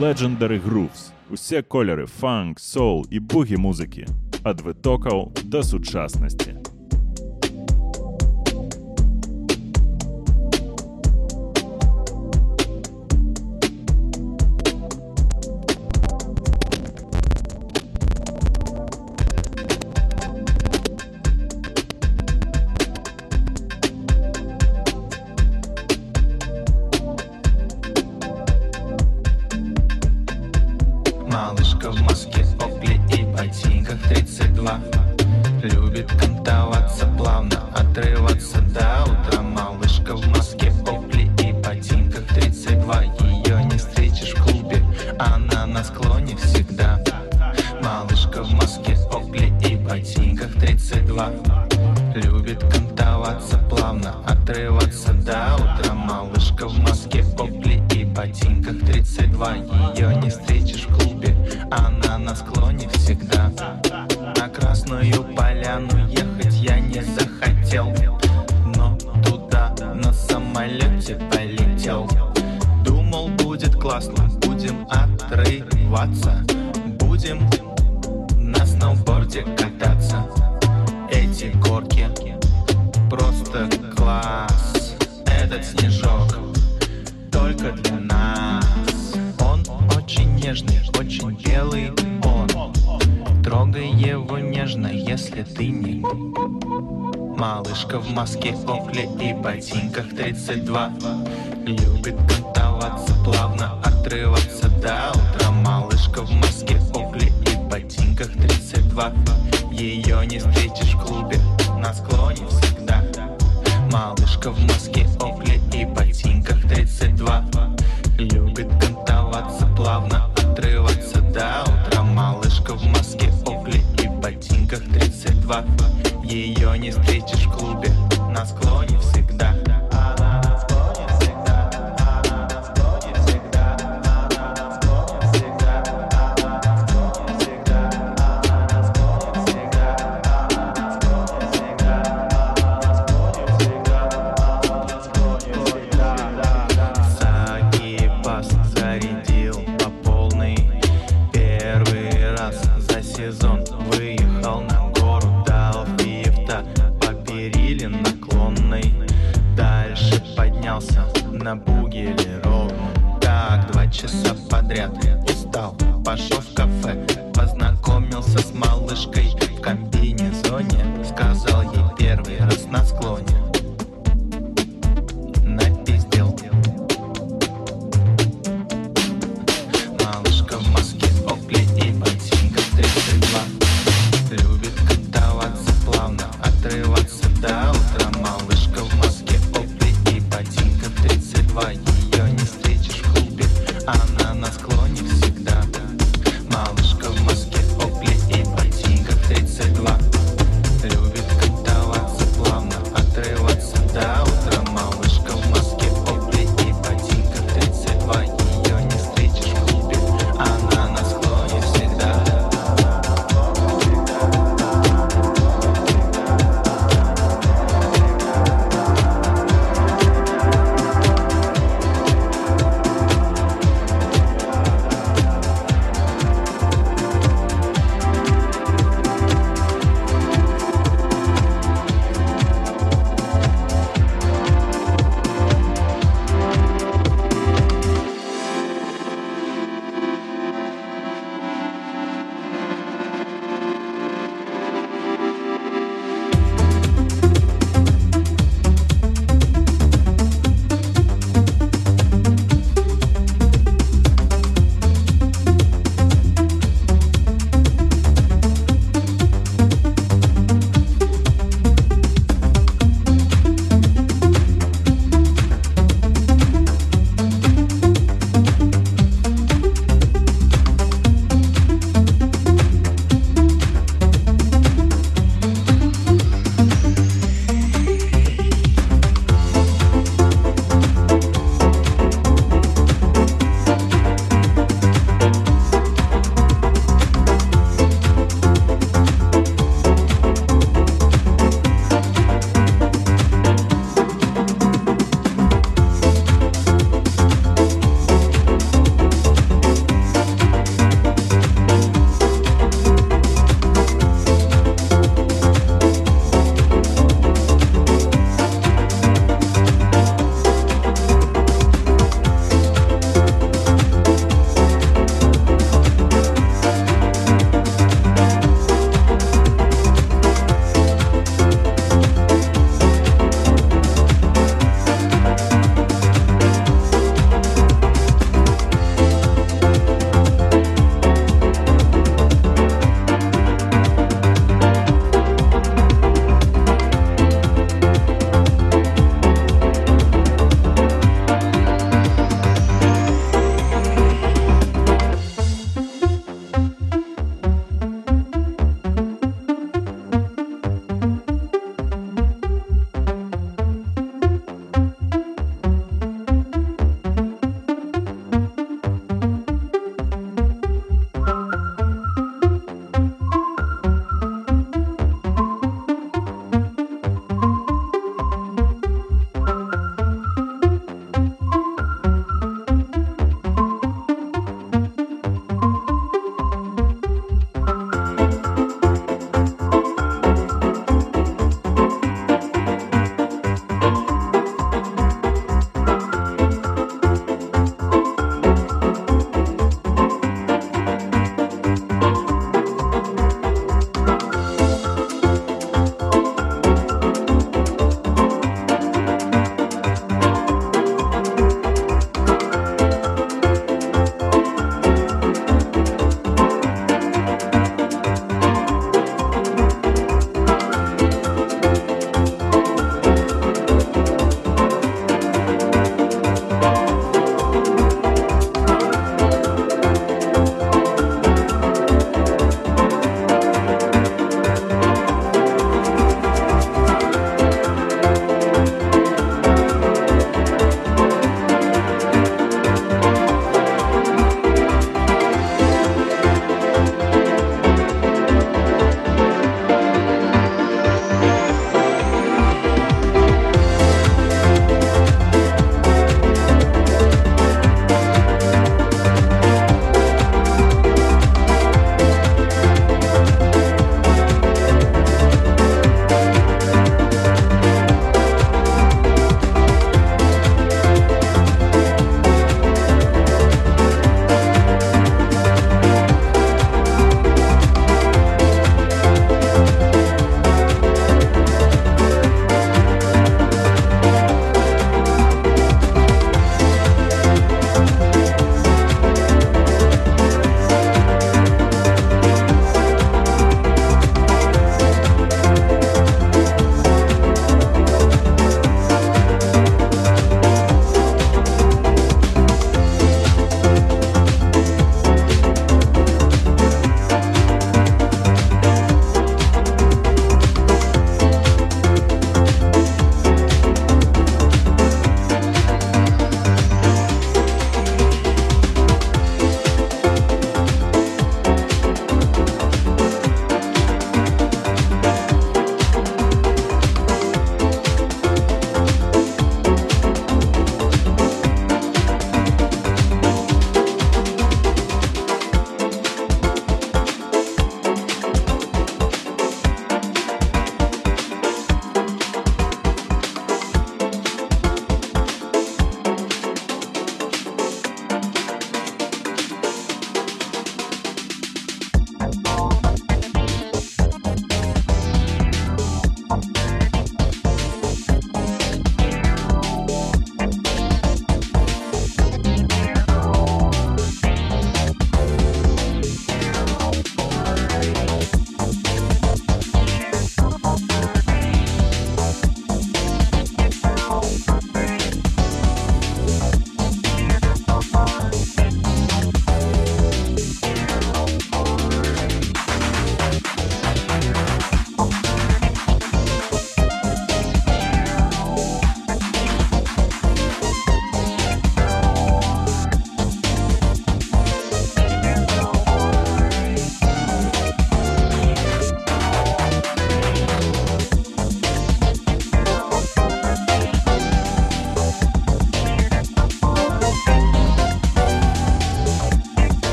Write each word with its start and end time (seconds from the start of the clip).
Legendary 0.00 0.60
Grooves, 0.60 1.10
усе 1.30 1.62
кольори 1.62 2.06
фанк, 2.06 2.60
соул 2.60 3.06
і 3.10 3.20
бугі 3.20 3.56
музики, 3.56 4.06
від 4.46 4.60
витоків 4.60 5.28
до 5.44 5.62
сучасності. 5.62 6.54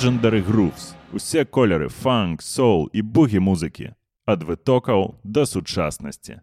Legendary 0.00 0.42
Grooves. 0.42 0.94
Усе 1.12 1.44
кольори 1.44 1.88
фанк, 1.88 2.42
соул 2.42 2.90
і 2.92 3.02
бугі 3.02 3.38
музики. 3.38 3.92
Ад 4.26 4.42
витокаў 4.42 5.14
да 5.24 5.46
сучаснасці. 5.46 6.40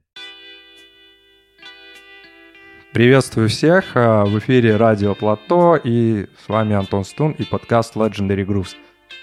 Приветствую 2.94 3.50
всех, 3.50 3.98
а, 3.98 4.24
в 4.24 4.38
эфире 4.38 4.78
Радио 4.78 5.16
Плато 5.16 5.80
и 5.84 6.28
с 6.46 6.50
вами 6.50 6.76
Антон 6.76 7.04
Стун 7.04 7.32
и 7.32 7.44
подкаст 7.44 7.96
Legendary 7.96 8.46
Grooves. 8.46 8.76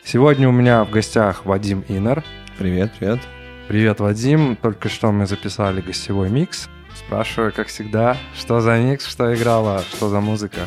Сегодня 0.04 0.48
у 0.48 0.52
меня 0.52 0.84
в 0.84 0.90
гостях 0.90 1.46
Вадим 1.46 1.84
Инер. 1.88 2.24
Привет, 2.58 2.90
привет. 2.98 3.20
Привет, 3.68 4.00
Вадим. 4.00 4.56
Только 4.56 4.88
что 4.88 5.12
мы 5.12 5.26
записали 5.26 5.80
гостевой 5.80 6.30
микс. 6.30 6.68
Спрашиваю, 6.96 7.52
как 7.52 7.68
всегда, 7.68 8.16
что 8.34 8.60
за 8.60 8.76
микс, 8.78 9.06
что 9.06 9.32
играло, 9.32 9.84
что 9.92 10.08
за 10.08 10.20
музыка. 10.20 10.66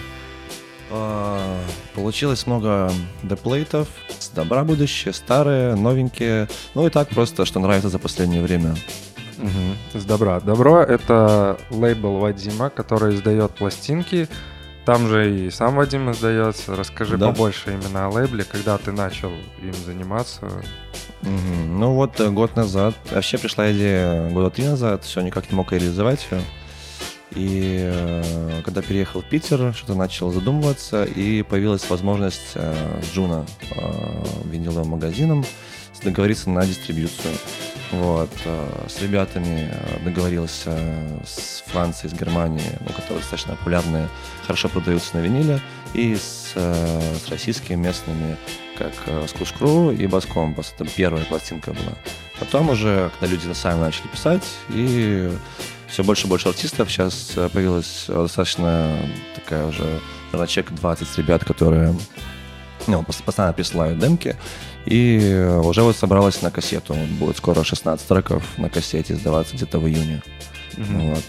А, 0.90 1.60
Получилось 1.94 2.46
много 2.46 2.90
деплейтов, 3.22 3.88
с 4.18 4.28
добра 4.30 4.64
будущее, 4.64 5.12
старые, 5.12 5.74
новенькие. 5.74 6.48
Ну 6.74 6.86
и 6.86 6.90
так 6.90 7.08
просто, 7.08 7.44
что 7.44 7.60
нравится 7.60 7.88
за 7.88 7.98
последнее 7.98 8.42
время. 8.42 8.74
Мгм. 9.36 9.76
С 9.94 10.04
добра. 10.04 10.40
Добро— 10.40 10.80
это 10.82 11.58
лейбл 11.70 12.18
Вадима, 12.18 12.70
который 12.70 13.14
издает 13.14 13.52
пластинки. 13.52 14.28
Там 14.84 15.06
же 15.08 15.46
и 15.46 15.50
сам 15.50 15.76
Вадим 15.76 16.10
издается. 16.10 16.74
Расскажи 16.74 17.16
Да. 17.18 17.28
побольше 17.28 17.72
именно 17.72 18.06
о 18.06 18.10
лейбле, 18.10 18.44
когда 18.44 18.78
ты 18.78 18.90
начал 18.90 19.30
им 19.62 19.74
заниматься. 19.84 20.46
Мгм. 21.22 21.78
Ну 21.78 21.92
вот 21.94 22.18
э, 22.20 22.30
год 22.30 22.56
назад, 22.56 22.94
вообще 23.10 23.38
пришла 23.38 23.70
идея 23.72 24.30
года 24.30 24.50
три 24.50 24.64
назад, 24.64 25.04
все 25.04 25.20
никак 25.20 25.50
не 25.50 25.56
мог 25.56 25.72
реализовать 25.72 26.26
ее. 26.30 26.40
И 27.32 27.78
э, 27.82 28.62
когда 28.64 28.80
переехал 28.82 29.20
в 29.20 29.26
Питер, 29.26 29.74
что-то 29.74 29.94
начал 29.94 30.32
задумываться, 30.32 31.04
и 31.04 31.42
появилась 31.42 31.88
возможность 31.90 32.52
э, 32.54 33.00
с 33.02 33.14
Джуна, 33.14 33.46
э, 33.70 34.24
виниловым 34.44 34.90
магазином, 34.90 35.44
договориться 36.02 36.48
на 36.48 36.64
дистрибьюцию. 36.64 37.34
Вот. 37.92 38.30
э, 38.44 38.86
С 38.88 39.02
ребятами 39.02 39.70
э, 39.70 40.04
договорился 40.04 40.78
с 41.26 41.64
Францией, 41.66 42.14
с 42.14 42.18
Германией, 42.18 42.70
ну, 42.80 42.88
которые 42.88 43.18
достаточно 43.18 43.56
популярные, 43.56 44.08
хорошо 44.46 44.68
продаются 44.68 45.16
на 45.16 45.20
виниле, 45.20 45.60
и 45.94 46.14
с, 46.16 46.52
э, 46.54 47.16
с 47.24 47.28
российскими 47.28 47.76
местными, 47.76 48.36
как 48.76 48.92
э, 49.06 49.26
Скушкру 49.28 49.90
и 49.90 50.06
Баскомпас. 50.06 50.74
Это 50.78 50.88
первая 50.88 51.24
пластинка 51.24 51.72
была. 51.72 51.94
Потом 52.38 52.70
уже, 52.70 53.10
когда 53.18 53.32
люди 53.32 53.52
сами 53.52 53.80
начали 53.80 54.06
писать, 54.06 54.44
и 54.70 55.30
все 55.88 56.04
больше 56.04 56.26
и 56.26 56.30
больше 56.30 56.48
артистов, 56.48 56.90
сейчас 56.90 57.32
э, 57.36 57.48
появилась 57.48 58.04
э, 58.08 58.22
достаточно 58.22 58.96
такая 59.34 59.66
уже, 59.66 60.00
наверное, 60.32 60.46
человек 60.46 60.72
20 60.72 61.18
ребят, 61.18 61.44
которые 61.44 61.94
ну, 62.86 63.00
пос- 63.02 63.22
постоянно 63.24 63.54
присылают 63.54 63.98
демки, 63.98 64.36
и 64.84 65.18
э, 65.20 65.58
уже 65.58 65.82
вот 65.82 65.96
собралась 65.96 66.42
на 66.42 66.50
кассету. 66.50 66.94
Будет 67.18 67.38
скоро 67.38 67.64
16 67.64 68.06
треков 68.06 68.42
на 68.58 68.68
кассете 68.68 69.14
издаваться 69.14 69.56
где-то 69.56 69.78
в 69.78 69.88
июне. 69.88 70.22
Мгм. 70.76 71.10
Вот. 71.10 71.24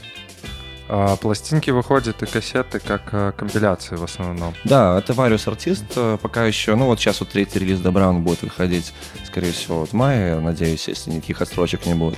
А 0.91 1.15
пластинки 1.17 1.69
выходят 1.69 2.21
и 2.23 2.25
кассеты 2.25 2.79
как 2.79 3.35
компиляции 3.35 3.95
в 3.95 4.03
основном. 4.03 4.55
Да, 4.63 4.97
это 4.97 5.13
Вариус 5.13 5.47
артист, 5.47 5.85
пока 6.19 6.45
еще, 6.45 6.75
ну 6.75 6.87
вот 6.87 6.99
сейчас 6.99 7.19
вот 7.19 7.29
третий 7.29 7.59
релиз 7.59 7.79
Добра, 7.79 8.09
он 8.09 8.23
будет 8.23 8.41
выходить, 8.41 8.91
скорее 9.23 9.51
всего, 9.51 9.81
вот 9.81 9.89
в 9.89 9.93
мае, 9.93 10.39
надеюсь, 10.39 10.87
если 10.87 11.11
никаких 11.11 11.41
отсрочек 11.41 11.85
не 11.85 11.93
будет. 11.93 12.17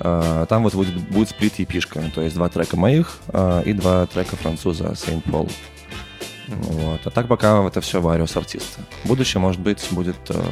Э, 0.00 0.46
Там 0.48 0.62
вот 0.62 0.74
будет, 0.74 0.94
будет 1.10 1.28
сплит 1.30 1.58
епишками, 1.58 2.10
то 2.10 2.20
есть 2.22 2.34
два 2.36 2.48
трека 2.48 2.76
моих 2.76 3.18
э, 3.28 3.62
и 3.64 3.72
два 3.72 4.06
трека 4.06 4.36
француза 4.36 4.84
Saint 4.92 5.22
Paul. 5.24 5.50
Вот. 6.48 7.00
А 7.04 7.10
так 7.10 7.26
пока 7.28 7.64
это 7.66 7.80
все 7.80 8.00
Вариус 8.00 8.36
артиста. 8.36 8.80
Будущее, 9.04 9.40
может 9.40 9.60
быть, 9.60 9.86
будет 9.90 10.16
э, 10.28 10.42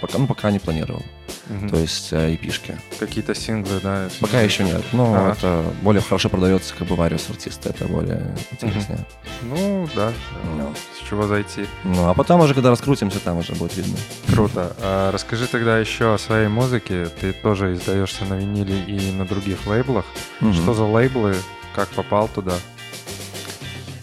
пока, 0.00 0.18
ну, 0.18 0.26
пока 0.26 0.50
не 0.50 0.58
планировал. 0.58 1.02
Мгм. 1.48 1.68
То 1.68 1.76
есть 1.76 2.12
э, 2.12 2.32
епишки. 2.32 2.78
Какие-то 2.98 3.34
синглы, 3.34 3.80
да? 3.82 4.08
Пока 4.20 4.40
еще 4.40 4.64
нет. 4.64 4.82
Но 4.92 5.14
Ага. 5.14 5.32
это 5.32 5.64
более 5.82 6.00
хорошо 6.00 6.28
продается, 6.30 6.74
как 6.74 6.88
бы 6.88 6.96
Вариус 6.96 7.28
артиста. 7.28 7.68
Это 7.68 7.84
более 7.84 8.34
интереснее. 8.50 9.06
Ну, 9.42 9.88
да. 9.94 10.12
Ну. 10.56 10.72
С 10.98 11.08
чего 11.08 11.26
зайти. 11.26 11.66
Ну, 11.84 12.08
а 12.08 12.14
потом 12.14 12.40
уже, 12.40 12.54
когда 12.54 12.70
раскрутимся, 12.70 13.18
там 13.20 13.38
уже 13.38 13.52
будет 13.54 13.76
видно. 13.76 13.96
Круто. 14.32 14.74
А 14.80 15.10
расскажи 15.12 15.46
тогда 15.46 15.78
еще 15.78 16.14
о 16.14 16.18
своей 16.18 16.48
музыке. 16.48 17.06
Ты 17.20 17.32
тоже 17.32 17.74
издаешься 17.74 18.24
на 18.24 18.34
виниле 18.34 18.82
и 18.84 19.12
на 19.12 19.26
других 19.26 19.66
лейблах. 19.66 20.06
Мгм. 20.40 20.54
Что 20.54 20.74
за 20.74 20.84
лейблы? 20.84 21.36
Как 21.74 21.88
попал 21.90 22.28
туда? 22.28 22.54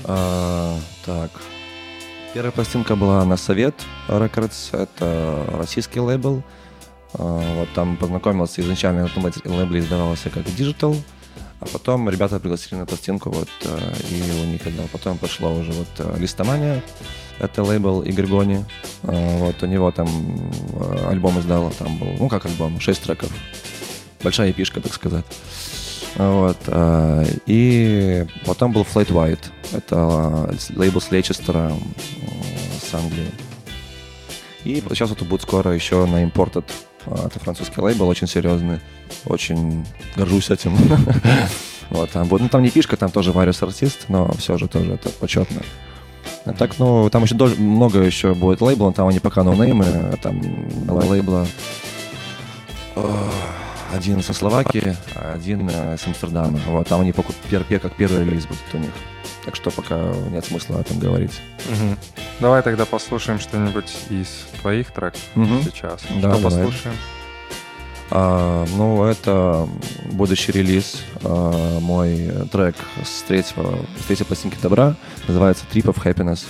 А, 0.03 0.77
так. 1.09 1.31
Первая 2.35 2.51
пластинка 2.51 2.95
была 2.95 3.25
на 3.25 3.35
Совет 3.35 3.73
Records. 4.07 4.77
Это 4.77 5.43
российский 5.57 5.99
лейбл. 5.99 6.43
А, 7.13 7.55
вот 7.55 7.69
там 7.73 7.97
познакомился 7.97 8.61
изначально 8.61 9.01
на 9.01 9.07
этом 9.07 9.23
лейбле 9.51 9.79
издавался 9.79 10.29
как 10.29 10.43
Digital. 10.45 10.95
А 11.61 11.65
потом 11.65 12.07
ребята 12.09 12.39
пригласили 12.39 12.75
на 12.75 12.85
пластинку, 12.85 13.31
вот, 13.31 13.49
э, 13.65 13.93
и 14.11 14.41
у 14.41 14.45
них 14.45 14.65
это 14.65 14.87
потом 14.93 15.17
пошло 15.17 15.53
уже 15.53 15.73
вот 15.73 15.89
э, 15.97 16.15
Листомания, 16.17 16.81
это 17.37 17.63
лейбл 17.63 18.01
Игорь 18.01 18.27
Гони, 18.27 18.63
А, 19.03 19.37
вот 19.39 19.61
у 19.61 19.65
него 19.65 19.91
там 19.91 20.07
э, 20.07 21.09
альбом 21.09 21.37
издал, 21.37 21.69
там 21.77 21.97
был, 21.97 22.15
ну 22.17 22.29
как 22.29 22.45
альбом, 22.45 22.79
6 22.79 23.01
треков, 23.01 23.29
большая 24.23 24.51
эпишка, 24.51 24.79
так 24.79 24.93
сказать. 24.93 25.25
Вот. 26.15 26.57
а, 26.67 27.23
И 27.45 28.25
потом 28.45 28.71
был 28.71 28.81
Flight 28.81 29.07
White. 29.11 29.45
Это 29.71 30.53
лейбл 30.75 30.99
с 31.01 31.11
Лейчестера 31.11 31.71
с 32.81 32.93
Англии. 32.93 33.29
И 34.65 34.83
сейчас 34.89 35.09
вот 35.09 35.21
будет 35.23 35.41
скоро 35.43 35.71
еще 35.71 36.05
на 36.05 36.23
Imported. 36.23 36.65
А, 37.05 37.27
Это 37.27 37.39
французский 37.39 37.79
лейбл, 37.81 38.07
очень 38.07 38.27
серьезный. 38.27 38.79
Очень 39.25 39.85
горжусь 40.15 40.49
этим. 40.49 40.75
Вот, 41.91 42.11
там, 42.11 42.27
будет- 42.27 42.41
ну, 42.43 42.49
там 42.49 42.61
не 42.61 42.69
фишка, 42.69 42.97
там 42.97 43.09
тоже 43.09 43.31
Вариус 43.31 43.63
артист, 43.63 44.05
но 44.09 44.31
все 44.33 44.59
же 44.59 44.67
тоже 44.67 44.93
это 44.93 45.09
почетно. 45.09 45.63
А 46.45 46.53
так, 46.53 46.77
ну, 46.77 47.09
там 47.09 47.23
еще 47.23 47.33
много 47.57 48.01
еще 48.03 48.35
будет 48.35 48.61
лейблов, 48.61 48.93
там 48.93 49.07
они 49.07 49.17
пока 49.19 49.41
ноунеймы, 49.41 50.15
там 50.21 50.39
два 50.85 51.01
лейбла. 51.03 51.47
Один 53.93 54.21
со 54.21 54.33
Словакии, 54.33 54.95
один 55.15 55.67
э, 55.69 55.97
с 55.97 56.05
Амстердама. 56.05 56.59
Вот, 56.67 56.87
там 56.87 57.01
они 57.01 57.11
поку- 57.11 57.33
пер- 57.49 57.65
пер- 57.67 57.79
как 57.79 57.95
первый 57.95 58.23
релиз 58.23 58.45
будет 58.45 58.59
у 58.73 58.77
них. 58.77 58.91
Так 59.45 59.55
что 59.55 59.71
пока 59.71 60.13
нет 60.31 60.45
смысла 60.45 60.77
о 60.77 60.81
этом 60.81 60.99
говорить. 60.99 61.41
Мгм. 61.69 61.97
Давай 62.39 62.61
тогда 62.61 62.85
послушаем 62.85 63.39
что-нибудь 63.39 63.91
из 64.09 64.45
твоих 64.61 64.91
треков 64.91 65.19
Мгм. 65.35 65.63
сейчас. 65.63 66.01
Да, 66.21 66.31
Что 66.33 66.39
давай. 66.39 66.41
послушаем? 66.65 66.95
А, 68.11 68.65
ну, 68.75 69.03
это 69.03 69.67
будущий 70.11 70.51
релиз, 70.51 71.01
а, 71.23 71.79
мой 71.79 72.31
трек 72.51 72.75
с 73.03 73.21
третьего, 73.23 73.79
с 74.01 74.05
третьей 74.05 74.25
пластинки 74.25 74.57
Добра, 74.61 74.95
называется 75.27 75.63
Trip 75.71 75.85
of 75.93 76.03
Happiness. 76.03 76.45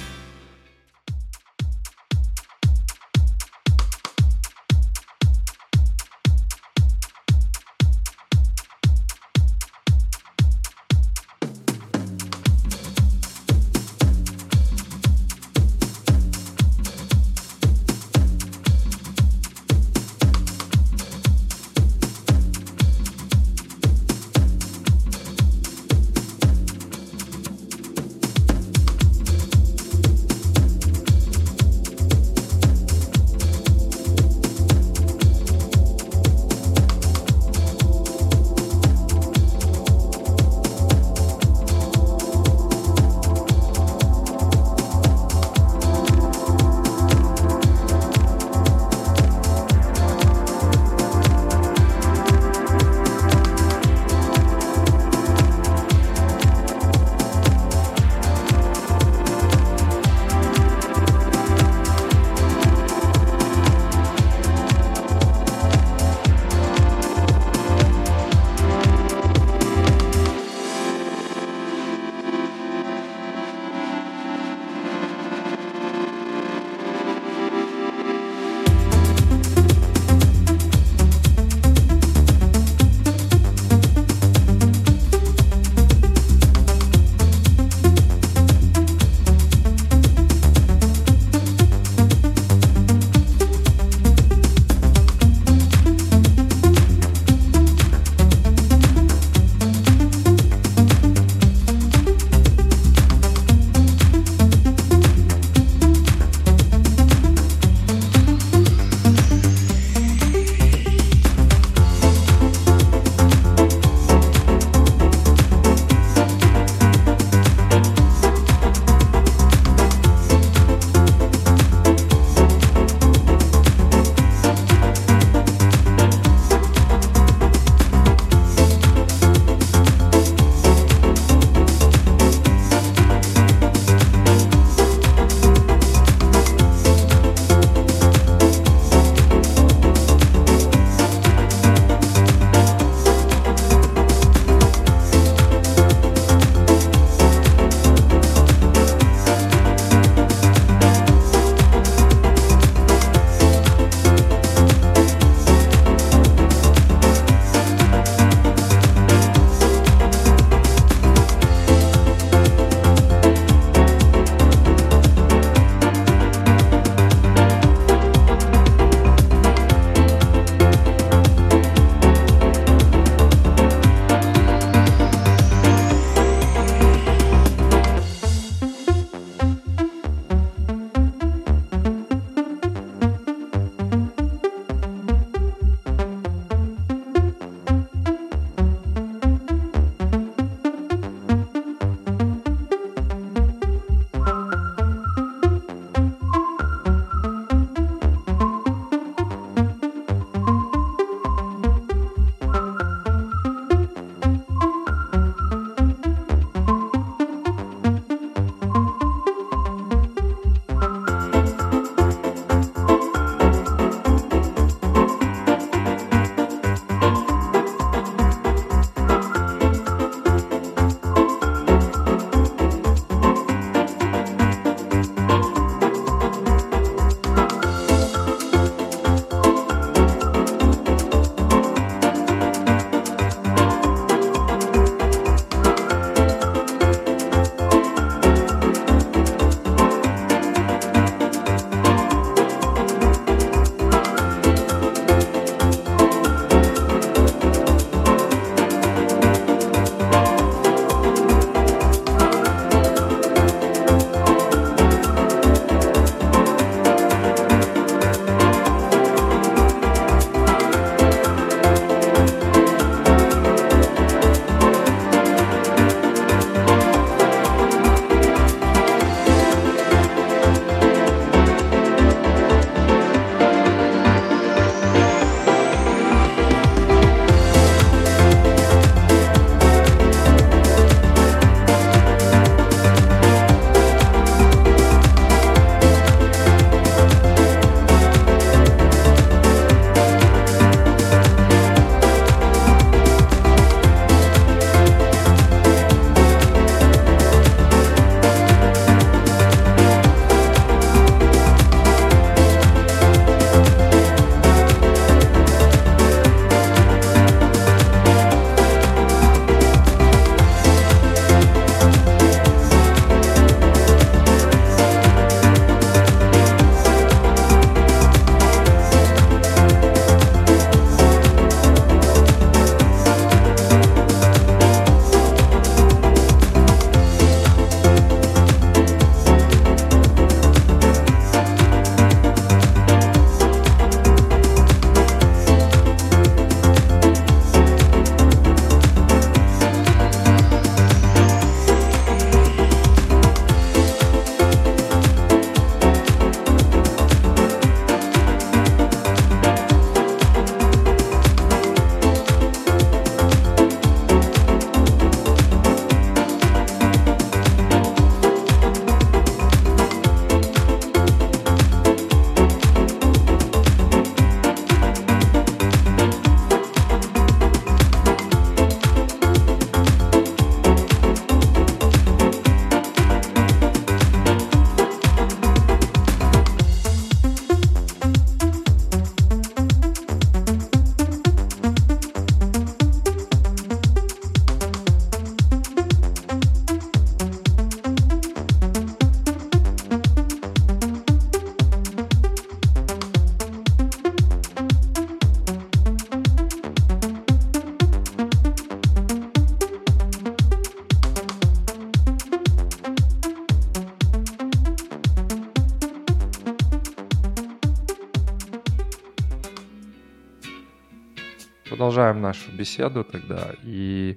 Продолжаем 411.90 412.22
нашу 412.22 412.52
беседу 412.52 413.04
тогда. 413.04 413.48
И 413.64 414.16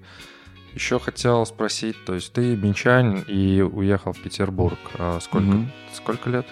еще 0.75 0.99
хотел 1.01 1.47
спросить, 1.47 1.97
то 2.05 2.15
есть 2.15 2.31
ты 2.35 2.55
минчанин 2.55 3.25
и 3.27 3.63
уехал 3.63 4.13
в 4.13 4.21
Петербург. 4.21 4.79
А 4.99 5.19
сколько, 5.21 5.47
Мгм. 5.47 5.73
сколько 5.95 6.29
лет? 6.29 6.47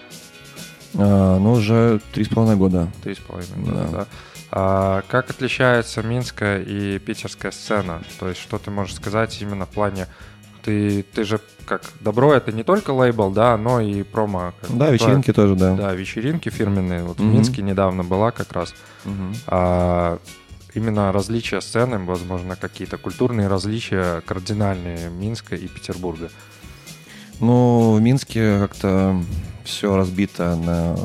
А, 0.95 1.37
ну, 1.37 1.51
уже 1.53 2.01
три 2.11 2.23
с 2.23 2.29
половиной 2.29 2.57
года. 2.57 2.87
Три 3.03 3.13
с 3.13 3.19
половиной 3.19 3.59
года, 3.65 3.77
Да. 3.83 3.87
да. 3.99 4.05
А 4.51 5.03
как 5.09 5.29
отличается 5.29 6.01
минская 6.01 6.59
и 6.63 6.97
питерская 6.97 7.51
сцена? 7.51 8.01
То 8.19 8.27
есть 8.27 8.41
что 8.41 8.57
ты 8.57 8.71
можешь 8.71 8.95
сказать 8.95 9.39
именно 9.41 9.65
в 9.67 9.69
плане... 9.69 10.07
Ты, 10.63 11.01
ты 11.15 11.23
же 11.23 11.39
как 11.65 11.81
Добро 12.01 12.33
это 12.35 12.51
не 12.51 12.63
только 12.63 12.91
лейбл, 12.91 13.31
да, 13.31 13.57
но 13.57 13.79
и 13.81 14.03
промо. 14.03 14.53
Да, 14.69 14.87
бы, 14.87 14.93
вечеринки 14.93 15.33
тоже, 15.33 15.55
да. 15.55 15.73
Да, 15.75 15.93
вечеринки 15.93 16.49
фирменные. 16.49 17.01
Вот 17.03 17.17
в 17.17 17.23
Мгм. 17.23 17.33
Минске 17.33 17.63
недавно 17.63 18.03
была 18.03 18.29
как 18.29 18.51
раз. 18.51 18.75
Мгм. 19.03 19.33
А, 19.47 20.19
именно 20.73 21.11
различия 21.11 21.61
сцены, 21.61 21.99
возможно, 21.99 22.55
какие-то 22.55 22.97
культурные 22.97 23.47
различия 23.47 24.21
кардинальные 24.21 25.09
Минска 25.09 25.55
и 25.55 25.67
Петербурга. 25.67 26.29
Ну, 27.39 27.93
в 27.93 28.01
Минске 28.01 28.59
как-то 28.59 29.21
все 29.63 29.95
разбито 29.95 30.55
на 30.55 30.95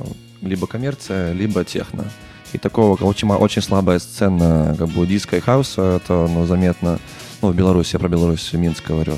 либо 0.43 0.67
коммерция, 0.67 1.33
либо 1.33 1.65
техно. 1.65 2.05
И 2.53 2.59
такого 2.59 3.03
очень, 3.05 3.29
очень 3.29 3.63
слабая 3.63 3.99
сцена 3.99 4.75
как 4.79 4.89
бы 4.89 5.07
диско 5.07 5.37
и 5.37 5.41
хауса, 5.41 5.97
это 5.97 6.27
ну, 6.27 6.47
заметно, 6.47 6.99
ну, 7.43 7.51
в 7.51 7.57
Беларуси, 7.57 7.95
я 7.95 7.99
про 7.99 8.09
Беларусь, 8.09 8.53
Минск 8.53 8.87
говорю. 8.87 9.15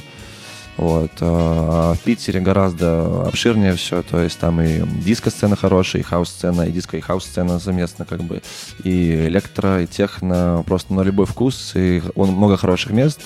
Вот. 0.79 1.11
А 1.21 1.95
в 1.95 1.99
Питере 2.01 2.39
гораздо 2.39 3.23
обширнее 3.25 3.75
все, 3.75 4.03
то 4.03 4.23
есть 4.23 4.39
там 4.39 4.61
и 4.61 4.81
диско-сцена 5.03 5.57
хорошая, 5.57 6.01
и 6.03 6.05
хаус-сцена, 6.05 6.63
и 6.63 6.71
диско, 6.71 6.97
и 6.97 7.01
хаус-сцена 7.01 7.59
совместно 7.59 8.05
как 8.05 8.23
бы, 8.23 8.43
и 8.85 9.27
электро, 9.27 9.83
и 9.83 9.89
техно, 9.89 10.63
просто 10.65 10.95
на 10.95 11.01
любой 11.01 11.27
вкус, 11.27 11.73
и 11.75 12.01
он 12.15 12.31
много 12.31 12.57
хороших 12.57 12.93
мест, 12.93 13.21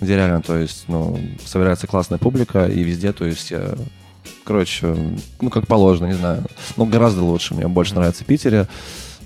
где 0.00 0.16
реально, 0.16 0.42
то 0.42 0.56
есть, 0.58 0.86
ну, 0.88 1.16
собирается 1.44 1.86
классная 1.86 2.18
публика, 2.18 2.66
и 2.66 2.82
везде, 2.82 3.12
то 3.12 3.24
есть, 3.24 3.52
я, 3.52 3.76
короче, 4.42 4.96
ну, 5.40 5.48
как 5.48 5.68
положено, 5.68 6.06
не 6.06 6.14
знаю, 6.14 6.42
ну, 6.76 6.86
гораздо 6.86 7.22
лучше, 7.22 7.54
мне 7.54 7.68
больше 7.68 7.94
нравится 7.94 8.24
в 8.24 8.26
Питере, 8.26 8.66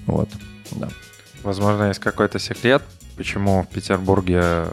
вот, 0.04 0.28
да. 0.72 0.90
Возможно, 1.42 1.88
есть 1.88 2.00
какой-то 2.00 2.38
секрет, 2.38 2.82
почему 3.16 3.62
в 3.62 3.68
Петербурге 3.68 4.66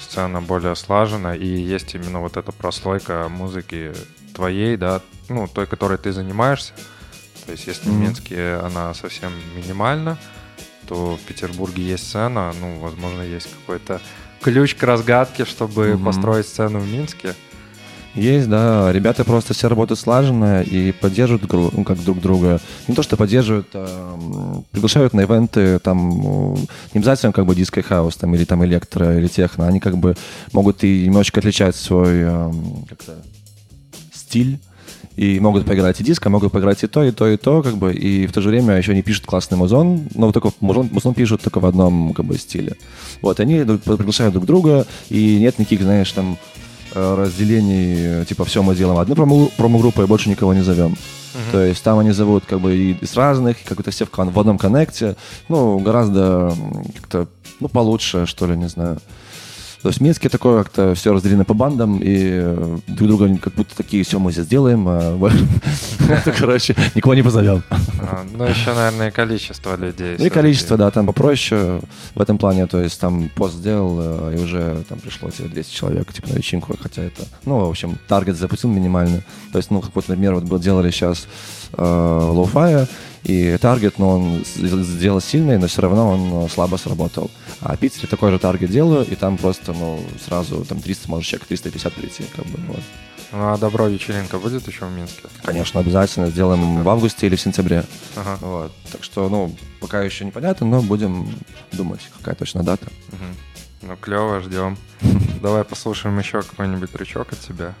сцена 0.00 0.40
более 0.40 0.74
слажена, 0.74 1.34
и 1.34 1.46
есть 1.46 1.94
именно 1.94 2.20
вот 2.20 2.36
эта 2.36 2.52
прослойка 2.52 3.28
музыки 3.28 3.92
твоей, 4.34 4.76
да, 4.76 5.00
ну, 5.28 5.48
той, 5.48 5.66
которой 5.66 5.98
ты 5.98 6.12
занимаешься. 6.12 6.72
То 7.46 7.52
есть, 7.52 7.66
если 7.66 7.88
в 7.88 7.92
Мгм. 7.92 8.02
Минске 8.02 8.54
она 8.62 8.92
совсем 8.94 9.32
минимальна, 9.56 10.18
то 10.86 11.16
в 11.16 11.20
Петербурге 11.20 11.82
есть 11.82 12.08
сцена, 12.08 12.52
ну, 12.60 12.78
возможно, 12.80 13.22
есть 13.22 13.48
какой-то 13.52 14.00
ключ 14.40 14.74
к 14.74 14.82
разгадке, 14.82 15.44
чтобы 15.44 15.94
Мгм. 15.94 16.04
построить 16.04 16.46
сцену 16.46 16.78
в 16.80 16.88
Минске. 16.88 17.34
Есть, 18.16 18.48
да. 18.48 18.90
Ребята 18.92 19.24
просто 19.24 19.52
все 19.54 19.68
работают 19.68 20.00
слаженно 20.00 20.62
и 20.62 20.92
поддерживают 20.92 21.52
ну, 21.52 21.84
как 21.84 22.02
друг 22.02 22.20
друга. 22.20 22.60
Не 22.88 22.94
то, 22.94 23.02
что 23.02 23.16
поддерживают, 23.16 23.68
а 23.74 24.18
приглашают 24.70 25.12
на 25.12 25.20
ивенты, 25.20 25.78
там, 25.78 26.54
не 26.54 26.66
обязательно 26.94 27.32
как 27.32 27.46
бы 27.46 27.54
диско 27.54 27.82
хаус, 27.82 28.16
там, 28.16 28.34
или 28.34 28.44
там 28.44 28.64
электро, 28.64 29.18
или 29.18 29.28
техно. 29.28 29.68
Они 29.68 29.80
как 29.80 29.98
бы 29.98 30.16
могут 30.52 30.82
и 30.82 31.04
немножечко 31.06 31.40
отличать 31.40 31.76
свой 31.76 32.24
как-то 32.88 33.22
стиль. 34.12 34.58
И 35.16 35.40
могут 35.40 35.64
поиграть 35.64 35.98
и 35.98 36.04
диско, 36.04 36.28
могут 36.28 36.52
поиграть 36.52 36.84
и 36.84 36.86
то, 36.86 37.02
и 37.02 37.10
то, 37.10 37.26
и 37.26 37.38
то, 37.38 37.62
как 37.62 37.78
бы, 37.78 37.94
и 37.94 38.26
в 38.26 38.32
то 38.32 38.42
же 38.42 38.50
время 38.50 38.76
еще 38.76 38.92
они 38.92 39.00
пишут 39.00 39.24
классный 39.24 39.56
музон, 39.56 40.08
но 40.14 40.26
вот 40.26 40.32
только 40.34 40.52
музон, 40.60 40.90
музон 40.92 41.14
пишут 41.14 41.40
только 41.40 41.58
в 41.58 41.64
одном, 41.64 42.12
как 42.12 42.26
бы, 42.26 42.36
стиле. 42.36 42.76
Вот, 43.22 43.40
они 43.40 43.64
приглашают 43.64 44.34
друг 44.34 44.44
друга, 44.44 44.86
и 45.08 45.38
нет 45.38 45.58
никаких, 45.58 45.80
знаешь, 45.80 46.12
там, 46.12 46.36
разделений, 46.96 48.22
э, 48.22 48.24
типа, 48.28 48.44
все 48.44 48.62
мы 48.62 48.74
делаем 48.74 48.98
одну 48.98 49.14
промо- 49.14 49.50
промо-группу 49.56 50.02
и 50.02 50.06
больше 50.06 50.28
никого 50.30 50.54
не 50.54 50.62
зовем. 50.62 50.96
То 51.52 51.62
есть 51.62 51.82
там 51.84 51.98
они 51.98 52.12
зовут 52.12 52.44
как 52.46 52.60
бы 52.60 52.74
и 52.74 53.04
с 53.04 53.14
разных, 53.16 53.56
как 53.64 53.76
будто 53.76 53.90
все 53.90 54.04
в, 54.06 54.10
кон- 54.10 54.30
в 54.30 54.38
одном 54.40 54.56
коннекте, 54.58 55.16
ну, 55.50 55.78
гораздо 55.78 56.54
как-то, 56.94 57.26
ну, 57.60 57.68
получше, 57.68 58.24
что 58.26 58.46
ли, 58.46 58.56
не 58.56 58.68
знаю. 58.68 58.98
То 59.82 59.88
есть 59.88 60.00
в 60.00 60.02
Минске 60.02 60.28
такое 60.28 60.62
как-то 60.62 60.94
все 60.94 61.12
разделено 61.12 61.44
по 61.44 61.54
бандам, 61.54 61.98
и 61.98 62.16
э, 62.30 62.78
друг 62.86 63.08
друга 63.08 63.38
как 63.38 63.54
будто 63.54 63.76
такие, 63.76 64.02
все, 64.04 64.18
мы 64.18 64.32
здесь 64.32 64.46
делаем, 64.46 64.86
а 64.88 65.18
короче, 66.38 66.74
никого 66.94 67.14
не 67.14 67.22
позовем. 67.22 67.62
А, 67.70 68.24
Ну, 68.32 68.44
еще, 68.44 68.74
наверное, 68.74 69.10
количество 69.10 69.76
людей. 69.76 70.16
И 70.16 70.28
количество, 70.30 70.76
да, 70.76 70.90
там 70.90 71.06
попроще 71.06 71.80
в 72.14 72.20
этом 72.20 72.38
плане, 72.38 72.66
то 72.66 72.80
есть 72.80 73.00
там 73.00 73.28
пост 73.34 73.54
сделал, 73.54 73.98
э, 74.00 74.36
и 74.36 74.42
уже 74.42 74.82
там 74.88 74.98
пришло 74.98 75.30
тебе 75.30 75.48
200 75.48 75.74
человек, 75.74 76.12
типа, 76.12 76.28
на 76.30 76.34
вечеринку, 76.34 76.76
хотя 76.80 77.02
это, 77.02 77.22
ну, 77.44 77.58
в 77.64 77.68
общем, 77.68 77.98
таргет 78.08 78.36
запустил 78.36 78.70
минимально. 78.70 79.22
То 79.52 79.58
есть, 79.58 79.70
ну, 79.70 79.80
как 79.80 79.94
вот, 79.94 80.08
например, 80.08 80.34
вот 80.34 80.60
делали 80.60 80.90
сейчас 80.90 81.26
э, 81.72 81.82
lo-fi, 81.82 82.88
и 83.26 83.58
таргет, 83.58 83.98
ну, 83.98 84.08
он 84.08 84.44
сделал 84.44 85.20
сильный, 85.20 85.58
но 85.58 85.66
все 85.66 85.82
равно 85.82 86.10
он 86.12 86.44
э, 86.44 86.48
слабо 86.48 86.76
сработал. 86.76 87.28
А 87.60 87.76
Питере 87.76 88.06
такой 88.06 88.30
же 88.30 88.38
таргет 88.38 88.70
делаю, 88.70 89.04
и 89.04 89.16
там 89.16 89.36
просто, 89.36 89.72
ну, 89.72 90.00
сразу 90.24 90.64
там 90.64 90.80
300, 90.80 91.10
может, 91.10 91.28
человек 91.28 91.48
350 91.48 91.92
прийти, 91.92 92.24
как 92.36 92.46
бы, 92.46 92.58
вот. 92.68 92.82
Ну, 93.32 93.52
а 93.52 93.58
добро 93.58 93.88
вечеринка 93.88 94.38
будет 94.38 94.68
еще 94.68 94.84
в 94.86 94.92
Минске? 94.92 95.24
Конечно, 95.42 95.80
обязательно 95.80 96.30
сделаем 96.30 96.84
в 96.84 96.88
августе 96.88 97.26
или 97.26 97.34
в 97.34 97.40
сентябре. 97.40 97.84
Ага. 98.14 98.38
Вот. 98.40 98.72
Так 98.92 99.02
что, 99.02 99.28
ну, 99.28 99.52
пока 99.80 100.02
еще 100.02 100.24
непонятно, 100.24 100.64
но 100.64 100.80
будем 100.80 101.28
думать, 101.72 102.08
какая 102.18 102.36
точно 102.36 102.62
дата. 102.62 102.86
Мгм. 103.08 103.88
Ну, 103.88 103.96
клево, 103.96 104.40
ждем. 104.40 104.78
Давай 105.42 105.64
послушаем 105.64 106.16
еще 106.20 106.42
какой-нибудь 106.42 106.92
трючок 106.92 107.32
от 107.32 107.40
тебя. 107.40 107.74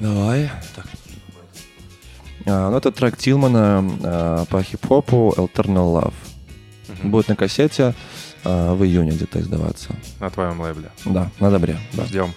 Давай. 0.00 0.50
Так. 0.74 0.86
А, 2.46 2.70
ну, 2.70 2.76
это 2.76 2.92
трек 2.92 3.16
Тилмана 3.16 3.84
а, 4.02 4.44
по 4.46 4.62
хип-хопу 4.62 5.34
Eternal 5.36 6.00
Love. 6.02 6.14
Мгм. 6.88 7.10
Будет 7.10 7.28
на 7.28 7.36
кассете 7.36 7.94
а, 8.44 8.74
в 8.74 8.84
июне 8.84 9.10
где-то 9.10 9.40
издаваться. 9.40 9.94
На 10.20 10.30
твоем 10.30 10.60
лейбле. 10.60 10.90
Да, 11.04 11.30
на 11.40 11.50
добре. 11.50 11.76
Да. 11.94 12.04
Ждем. 12.04 12.32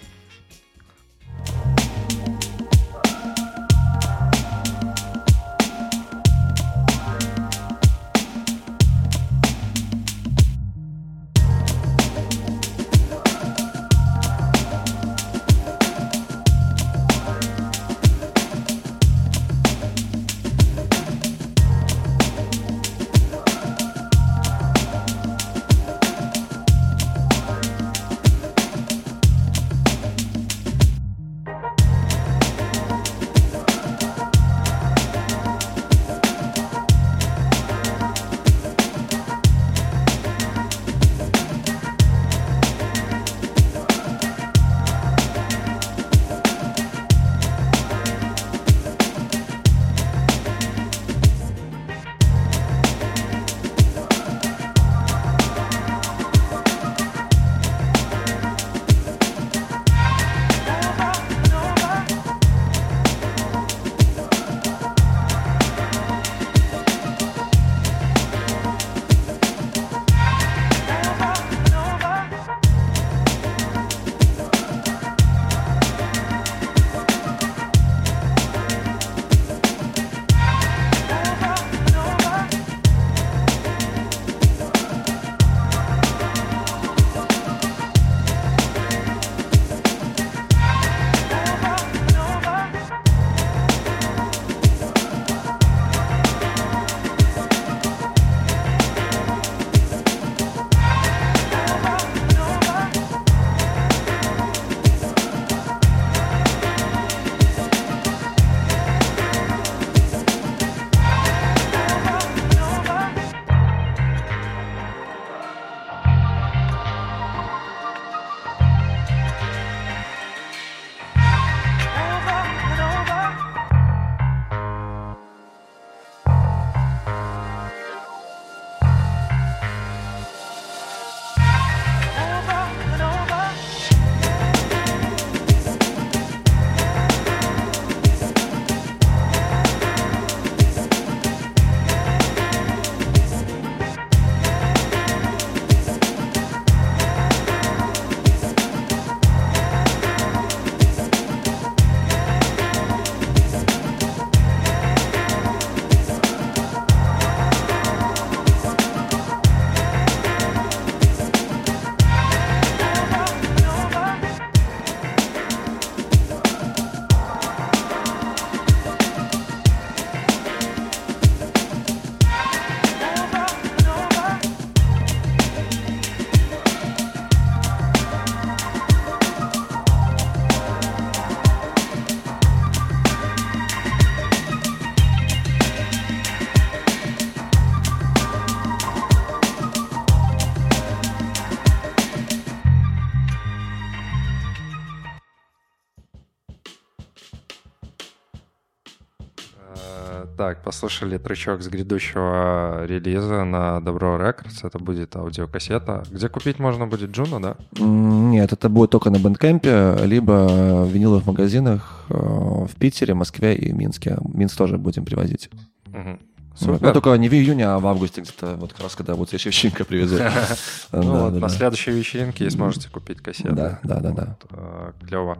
Так, 200.80 200.84
послушали 200.84 201.17
тречок 201.17 201.61
с 201.61 201.67
грядущего 201.67 202.86
релиза 202.86 203.43
на 203.43 203.82
Добро 203.82 204.15
Records. 204.17 204.59
Это 204.63 204.80
будет 204.80 205.13
аудиокассета. 205.15 206.05
Где 206.09 206.30
купить 206.30 206.59
можно 206.59 206.88
будет 206.88 207.11
Juno, 207.11 207.41
да? 207.41 207.55
Нет, 207.84 208.53
это 208.53 208.69
будет 208.69 208.91
только 208.91 209.09
на 209.09 209.17
Bandcamp 209.17 209.82
е, 209.82 209.97
либо 210.05 210.86
в 210.86 210.89
виниловых 210.89 211.25
магазинах 211.25 212.05
э, 212.09 212.13
в 212.13 212.71
Питере, 212.80 213.13
Москве 213.13 213.55
и 213.55 213.73
Минске. 213.73 214.17
Минск 214.34 214.57
тоже 214.57 214.77
будем 214.77 215.03
привозить. 215.03 215.49
Вот. 215.88 216.19
Супер. 216.55 216.82
Ну, 216.82 216.93
только 216.93 217.15
не 217.15 217.27
в 217.27 217.34
июне, 217.34 217.67
а 217.67 217.80
в 217.80 217.88
августе 217.88 218.21
где-то, 218.21 218.55
вот 218.55 218.71
как 218.71 218.84
раз 218.84 218.95
когда 218.95 219.15
вот 219.15 219.30
следующая 219.30 219.49
вечеринка 219.49 219.84
привезет. 219.86 220.32
Ну 220.93 221.01
вот, 221.01 221.34
на 221.34 221.49
следующей 221.49 221.91
вечеринке 221.91 222.49
сможете 222.49 222.89
купить 222.89 223.19
кассеты. 223.19 223.51
Да, 223.51 223.80
да, 223.84 223.99
да, 223.99 224.11
да. 224.11 224.93
Клево. 225.05 225.38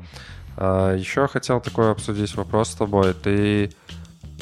Еще 0.58 1.28
хотел 1.28 1.62
такой 1.62 1.92
обсудить 1.92 2.36
вопрос 2.36 2.72
с 2.72 2.76
тобой. 2.76 3.14
Ты 3.14 3.72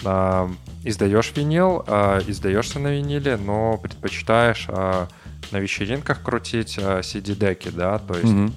а, 0.04 0.50
издаешь 0.84 1.34
винил, 1.36 1.84
а, 1.88 2.22
издаешься 2.28 2.80
на 2.80 2.90
виниле, 2.90 3.38
но 3.38 3.78
предпочитаешь 3.78 4.66
а, 4.70 5.08
на 5.52 5.58
вечеринках 5.58 6.22
крутить 6.22 6.78
а, 6.82 7.00
CD-деки, 7.02 7.70
да, 7.70 8.00
то 8.00 8.14
есть 8.18 8.32
Мгм. 8.32 8.54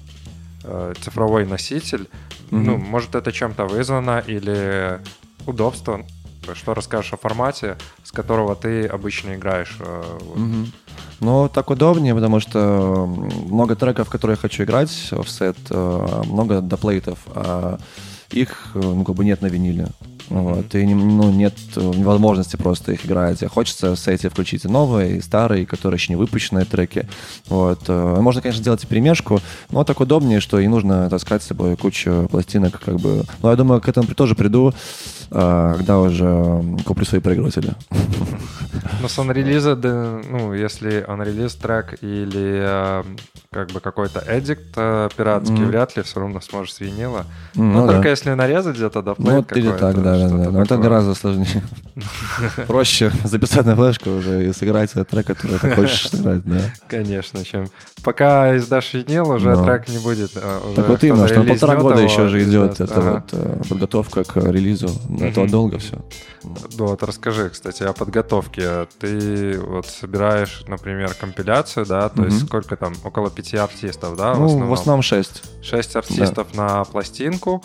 э, 0.63 0.93
цифровой 1.01 1.45
носитель. 1.45 2.07
Мгм. 2.51 2.65
Ну, 2.65 2.77
может, 2.77 3.15
это 3.15 3.31
чем-то 3.31 3.65
вызвано 3.65 4.23
или 4.25 4.99
удобство. 5.47 6.05
Что 6.53 6.73
расскажешь 6.73 7.13
о 7.13 7.17
формате, 7.17 7.77
с 8.03 8.11
которого 8.11 8.55
ты 8.55 8.85
обычно 8.87 9.35
играешь? 9.35 9.77
э, 9.79 10.17
вот? 10.21 10.37
Мгм. 10.37 10.71
Ну, 11.19 11.49
так 11.49 11.69
удобнее, 11.69 12.15
потому 12.15 12.39
что 12.39 13.05
много 13.47 13.75
треков, 13.75 14.09
которые 14.09 14.35
я 14.35 14.41
хочу 14.41 14.63
играть 14.63 14.89
в 15.11 15.27
сет, 15.27 15.57
э, 15.69 16.23
много 16.25 16.61
доплейтов, 16.61 17.19
а 17.35 17.77
их, 18.31 18.71
э, 18.73 18.79
ну, 18.79 19.03
как 19.03 19.15
бы 19.15 19.23
нет 19.23 19.41
на 19.41 19.47
виниле. 19.47 19.87
Вот, 20.29 20.73
и 20.75 20.85
ну, 20.85 21.29
нет 21.31 21.53
э, 21.75 21.81
невозможности 21.81 22.55
просто 22.55 22.93
их 22.93 23.05
играть. 23.05 23.43
Хочется 23.49 23.95
в 23.95 23.99
сете 23.99 24.29
включить 24.29 24.63
и 24.65 24.67
новые, 24.67 25.17
и 25.17 25.21
старые, 25.21 25.65
которые 25.65 25.97
еще 25.97 26.13
не 26.13 26.17
выпущенные 26.17 26.65
треки. 26.65 27.07
Вот. 27.47 27.81
э, 27.87 28.17
Можно, 28.21 28.41
конечно, 28.41 28.63
делать 28.63 28.83
и 28.83 28.87
перемешку, 28.87 29.41
но 29.71 29.83
так 29.83 29.99
удобнее, 29.99 30.39
что 30.39 30.59
и 30.59 30.67
нужно 30.67 31.09
таскать 31.09 31.43
с 31.43 31.47
собой 31.47 31.75
кучу 31.75 32.27
пластинок, 32.31 32.79
как 32.79 32.95
бы. 32.97 33.23
Но 33.41 33.49
я 33.49 33.55
думаю, 33.57 33.81
к 33.81 33.89
этому 33.89 34.07
тоже 34.15 34.35
приду, 34.35 34.73
э, 35.31 35.73
когда 35.77 35.99
уже 35.99 36.63
куплю 36.85 37.05
свои 37.05 37.19
проигрыватели. 37.19 37.73
Но 39.01 39.07
с 39.07 39.17
unreleased, 39.17 39.75
да, 39.75 40.21
ну, 40.29 40.53
если 40.53 41.05
unreleased 41.07 41.59
трек 41.61 41.97
или 42.01 43.03
как 43.51 43.69
бы 43.71 43.79
какой-то 43.79 44.23
эдикт 44.27 44.73
пиратский, 44.75 45.55
Мгм. 45.55 45.67
вряд 45.67 45.97
ли 45.97 46.03
все 46.03 46.19
равно 46.21 46.39
сможешь 46.39 46.73
с 46.75 46.79
винила. 46.79 47.25
М, 47.55 47.73
Ну, 47.73 47.81
ну 47.81 47.87
да. 47.87 47.93
только 47.93 48.09
если 48.09 48.31
нарезать 48.31 48.75
где-то 48.75 49.01
до 49.01 49.15
Ну, 49.17 49.45
или 49.55 49.71
так, 49.71 50.01
да, 50.03 50.10
да, 50.17 50.29
да. 50.29 50.51
Но 50.51 50.61
это 50.63 50.77
гораздо 50.77 51.13
сложнее. 51.15 51.63
Проще 52.67 53.11
записать 53.23 53.65
на 53.65 53.75
флешку 53.75 54.09
уже 54.11 54.47
и 54.49 54.53
сыграть 54.53 54.91
этот 54.91 55.09
трек, 55.09 55.27
который 55.27 55.59
ты 55.59 55.75
хочешь 55.75 56.09
сыграть, 56.09 56.43
да. 56.45 56.59
Конечно, 56.87 57.43
чем 57.43 57.67
пока 58.03 58.55
издашь 58.57 58.93
винил, 58.93 59.29
уже 59.29 59.55
Ну. 59.55 59.63
трек 59.63 59.87
не 59.89 59.97
будет. 59.99 60.31
уже 60.35 60.75
Так 60.75 60.87
вот 60.89 61.03
именно, 61.03 61.27
что 61.27 61.43
полтора 61.43 61.75
года 61.75 62.01
еще 62.01 62.27
же 62.27 62.43
идет 62.43 62.79
эта 62.79 63.01
вот 63.01 63.23
э, 63.33 63.61
подготовка 63.69 64.23
к 64.23 64.37
релизу. 64.37 64.89
Это 65.19 65.47
долго 65.47 65.77
все. 65.77 65.97
Ну 66.43 66.55
Вот, 66.87 67.03
расскажи, 67.03 67.49
кстати, 67.49 67.83
о 67.83 67.93
подготовке. 67.93 68.87
Ты 68.99 69.59
вот 69.59 69.85
собираешь, 69.85 70.63
например, 70.67 71.13
компиляцию, 71.13 71.85
да, 71.85 72.09
то 72.09 72.25
есть 72.25 72.45
сколько 72.45 72.75
там, 72.75 72.93
около 73.03 73.29
пяти 73.29 73.57
артистов, 73.57 74.17
да, 74.17 74.33
Ну, 74.35 74.65
в 74.67 74.73
основном 74.73 75.01
6. 75.01 75.63
Шесть 75.63 75.95
артистов 75.95 76.53
на 76.55 76.83
пластинку. 76.85 77.63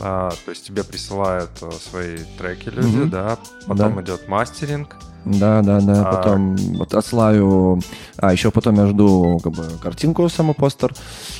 А, 0.00 0.30
то 0.44 0.50
есть 0.50 0.66
тебе 0.66 0.82
присылают 0.84 1.50
э, 1.62 1.70
свои 1.72 2.18
треки 2.38 2.68
люди, 2.68 2.96
Мгм. 2.96 3.10
да. 3.10 3.38
Потом 3.66 3.94
Да. 3.96 4.02
идет 4.02 4.28
мастеринг. 4.28 4.96
Да, 5.24 5.62
да, 5.62 5.80
да. 5.80 6.02
А- 6.08 6.16
Потом 6.16 6.56
вот 6.56 6.94
отсылаю... 6.94 7.80
А, 8.16 8.32
еще 8.32 8.50
потом 8.50 8.76
я 8.76 8.86
жду 8.86 9.40
как 9.42 9.52
бы 9.52 9.64
картинку, 9.82 10.28
самый 10.28 10.54
постер, 10.54 10.94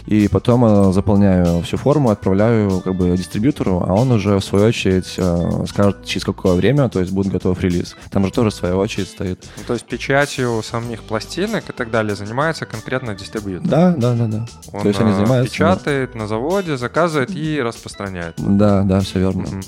и 0.07 0.29
потом 0.29 0.65
э, 0.65 0.93
заполняю 0.93 1.63
всю 1.63 1.77
форму, 1.77 2.11
отправляю 2.11 2.81
как 2.81 2.95
бы 2.97 3.17
дистрибьютору, 3.17 3.85
а 3.87 3.95
он 3.95 4.11
уже 4.11 4.39
в 4.39 4.45
свою 4.45 4.67
очередь 4.67 5.15
э, 5.17 5.65
скажет, 5.69 6.05
через 6.05 6.25
какое 6.25 6.55
время, 6.55 6.89
то 6.89 7.01
есть 7.01 7.13
будет 7.13 7.33
готов 7.33 7.61
релиз. 7.61 7.97
Там 8.11 8.27
же 8.27 8.33
тоже 8.33 8.51
своя 8.51 8.77
очередь 8.77 9.09
стоит. 9.09 9.45
Ну, 9.57 9.63
то 9.67 9.75
есть 9.75 9.87
печатью 9.87 10.63
самих 10.63 11.03
пластинок 11.05 11.71
и 11.71 11.73
так 11.73 11.91
далее 11.91 12.17
занимается 12.17 12.67
конкретно 12.67 13.15
дистрибьютор. 13.15 13.69
Да, 13.69 13.95
да, 13.97 14.15
да, 14.15 14.27
да. 14.27 14.47
Он 14.73 14.83
то 14.83 14.89
есть 14.89 15.01
они 15.01 15.11
э, 15.11 15.15
занимаются... 15.15 15.53
печатает 15.55 16.15
на 16.15 16.27
заводе, 16.27 16.77
заказывает 16.77 17.31
и 17.31 17.61
распространяет. 17.63 18.35
Да, 18.39 18.83
да, 18.83 19.01
все 19.01 19.21
верно. 19.21 19.43
Мгм. 19.43 19.63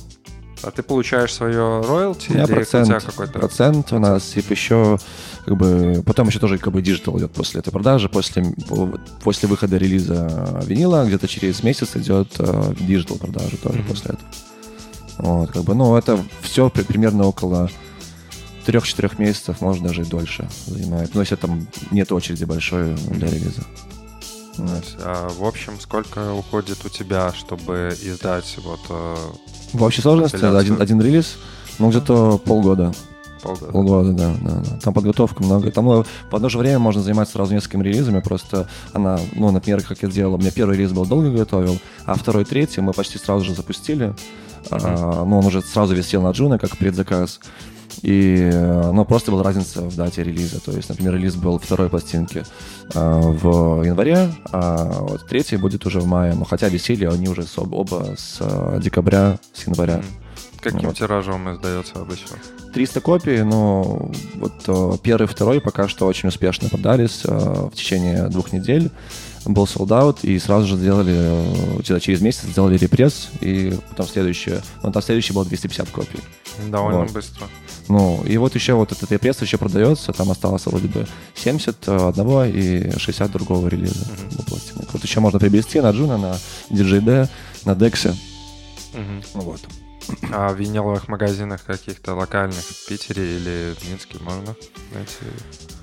А 0.66 0.72
ты 0.72 0.82
получаешь 0.82 1.32
свое 1.32 1.80
роялти 1.80 2.32
или 2.32 2.44
процент, 2.44 3.04
какой-то... 3.04 3.38
процент 3.38 3.92
у 3.92 4.00
нас, 4.00 4.24
типа 4.24 4.50
еще 4.50 4.98
как 5.44 5.56
бы, 5.56 6.02
потом 6.04 6.26
еще 6.26 6.40
тоже 6.40 6.58
как 6.58 6.72
бы 6.72 6.82
диджитал 6.82 7.16
идет 7.18 7.30
после 7.30 7.60
этой 7.60 7.70
продажи, 7.70 8.08
после, 8.08 8.44
после 9.22 9.48
выхода 9.48 9.76
релиза 9.76 10.60
винила, 10.66 11.06
где-то 11.06 11.28
через 11.28 11.62
месяц 11.62 11.94
идет 11.94 12.36
диджитал 12.80 13.16
продажи 13.16 13.56
тоже 13.58 13.78
Мгм. 13.78 13.88
после 13.88 14.14
этого. 14.14 14.28
Вот, 15.18 15.50
как 15.52 15.62
бы, 15.62 15.76
ну, 15.76 15.96
это 15.96 16.18
все 16.42 16.68
примерно 16.68 17.26
около 17.26 17.70
3-4 18.66 19.12
месяцев, 19.18 19.60
может 19.60 19.84
даже 19.84 20.02
и 20.02 20.04
дольше 20.04 20.48
занимает. 20.66 21.14
Ну, 21.14 21.20
если 21.20 21.36
там 21.36 21.68
нет 21.92 22.10
очереди 22.10 22.44
большой 22.44 22.94
для 23.12 23.28
релиза. 23.28 23.62
Вот. 24.58 24.96
А, 25.00 25.28
в 25.28 25.44
общем, 25.44 25.78
сколько 25.80 26.32
уходит 26.32 26.84
у 26.84 26.88
тебя, 26.88 27.32
чтобы 27.32 27.94
издать 28.02 28.56
вот 28.64 28.80
э, 28.88 29.16
В 29.72 29.82
общей 29.82 30.02
сложности 30.02 30.36
один, 30.36 30.80
один 30.80 31.00
релиз, 31.00 31.36
ну, 31.78 31.90
где-то 31.90 32.38
полгода. 32.38 32.92
полгода? 33.42 33.72
Полгода, 33.72 34.12
да, 34.12 34.34
да, 34.40 34.62
да. 34.64 34.78
Там 34.82 34.94
подготовка 34.94 35.42
много. 35.42 35.70
Там 35.70 35.84
ну, 35.84 36.04
в 36.30 36.34
одно 36.34 36.48
же 36.48 36.58
время 36.58 36.78
можно 36.78 37.02
заниматься 37.02 37.34
сразу 37.34 37.54
несколькими 37.54 37.84
релизами. 37.84 38.20
Просто 38.20 38.68
она, 38.92 39.18
ну, 39.34 39.50
например, 39.50 39.82
как 39.82 40.02
я 40.02 40.08
делал, 40.08 40.34
у 40.34 40.38
меня 40.38 40.50
первый 40.50 40.76
релиз 40.76 40.92
был 40.92 41.06
долго 41.06 41.30
готовил, 41.30 41.78
а 42.04 42.14
второй, 42.14 42.44
третий 42.44 42.80
мы 42.80 42.92
почти 42.92 43.18
сразу 43.18 43.44
же 43.44 43.54
запустили. 43.54 44.14
А, 44.70 45.24
ну, 45.24 45.38
он 45.38 45.46
уже 45.46 45.62
сразу 45.62 45.94
висел 45.94 46.22
на 46.22 46.30
Джуна 46.30 46.58
как 46.58 46.76
предзаказ. 46.76 47.40
И, 48.02 48.50
э, 48.52 48.90
ну, 48.92 49.04
просто 49.04 49.30
была 49.30 49.42
разница 49.42 49.82
в 49.82 49.96
дате 49.96 50.22
релиза. 50.22 50.60
То 50.60 50.72
есть, 50.72 50.88
например, 50.88 51.14
релиз 51.14 51.34
был 51.34 51.58
второй 51.58 51.88
пластинки 51.88 52.44
а, 52.94 53.20
в 53.20 53.82
январе, 53.84 54.32
а 54.52 54.92
вот 55.00 55.26
третий 55.26 55.56
будет 55.56 55.86
уже 55.86 56.00
в 56.00 56.06
мае. 56.06 56.34
Но 56.34 56.44
хотя 56.44 56.68
висели 56.68 57.04
они 57.04 57.28
уже 57.28 57.42
с 57.44 57.58
оба 57.58 58.14
с 58.16 58.38
а, 58.40 58.78
декабря, 58.78 59.38
с 59.52 59.66
января. 59.66 60.02
Каким 60.60 60.88
Вот. 60.88 60.96
тиражом 60.96 61.52
издается 61.54 62.00
обычно? 62.00 62.36
300 62.74 63.00
копий, 63.00 63.42
но 63.42 64.10
вот 64.34 64.52
э, 64.66 64.98
первый 65.02 65.24
и 65.24 65.28
второй 65.28 65.60
пока 65.60 65.86
что 65.88 66.06
очень 66.06 66.28
успешно 66.28 66.68
продались 66.68 67.22
э, 67.24 67.28
в 67.30 67.74
течение 67.74 68.28
двух 68.28 68.52
недель. 68.52 68.90
Был 69.44 69.66
sold 69.66 69.95
out, 69.95 70.24
и 70.24 70.38
сразу 70.40 70.66
же 70.66 70.76
сделали, 70.76 71.14
э, 71.80 72.00
через 72.00 72.20
месяц 72.20 72.42
сделали 72.42 72.76
репресс, 72.76 73.28
и 73.40 73.78
потом 73.90 74.06
следующее, 74.06 74.60
ну 74.82 74.90
там 74.90 75.02
следующий 75.02 75.32
был 75.32 75.44
250 75.44 75.88
копий. 75.90 76.20
Довольно 76.68 77.00
Вот. 77.00 77.12
быстро. 77.12 77.46
Ну, 77.88 78.22
и 78.24 78.36
вот 78.36 78.54
еще 78.54 78.74
вот 78.74 78.92
этот 78.92 79.12
репресс 79.12 79.40
еще 79.42 79.58
продается, 79.58 80.12
там 80.12 80.30
осталось 80.30 80.66
вроде 80.66 80.88
бы 80.88 81.06
70 81.34 81.88
одного 81.88 82.44
и 82.44 82.90
60 82.98 83.30
другого 83.30 83.68
релиза. 83.68 84.06
Пластинок. 84.48 84.92
Вот 84.92 85.02
еще 85.04 85.20
можно 85.20 85.38
приобрести 85.38 85.80
на 85.80 85.90
Juno, 85.90 86.18
на 86.18 86.36
deejay.de, 86.70 87.28
на 87.64 87.74
Decks 87.74 88.03
е. 88.03 88.14
Ну 88.94 89.40
вот. 89.40 89.60
А 90.32 90.52
в 90.52 90.56
виниловых 90.56 91.08
магазинах 91.08 91.64
каких-то 91.64 92.14
локальных 92.14 92.58
в 92.58 92.86
Питере 92.88 93.36
или 93.36 93.74
в 93.78 93.88
Минске 93.90 94.18
можно 94.20 94.54
найти? 94.94 95.26